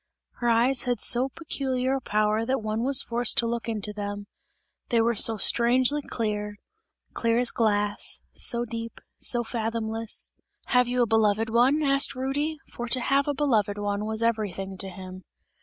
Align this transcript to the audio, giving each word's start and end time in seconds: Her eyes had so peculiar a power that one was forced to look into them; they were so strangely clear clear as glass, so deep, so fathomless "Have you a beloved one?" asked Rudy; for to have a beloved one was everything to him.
Her 0.39 0.49
eyes 0.49 0.85
had 0.85 0.99
so 0.99 1.29
peculiar 1.29 1.93
a 1.93 2.01
power 2.01 2.43
that 2.43 2.63
one 2.63 2.83
was 2.83 3.03
forced 3.03 3.37
to 3.37 3.45
look 3.45 3.69
into 3.69 3.93
them; 3.93 4.25
they 4.89 4.99
were 4.99 5.13
so 5.13 5.37
strangely 5.37 6.01
clear 6.01 6.57
clear 7.13 7.37
as 7.37 7.51
glass, 7.51 8.19
so 8.33 8.65
deep, 8.65 8.99
so 9.19 9.43
fathomless 9.43 10.31
"Have 10.69 10.87
you 10.87 11.03
a 11.03 11.05
beloved 11.05 11.51
one?" 11.51 11.83
asked 11.83 12.15
Rudy; 12.15 12.57
for 12.73 12.87
to 12.87 12.99
have 12.99 13.27
a 13.27 13.35
beloved 13.35 13.77
one 13.77 14.03
was 14.05 14.23
everything 14.23 14.75
to 14.79 14.89
him. 14.89 15.23